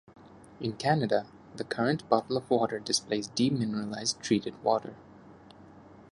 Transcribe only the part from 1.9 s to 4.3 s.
bottle of water displays "Demineralized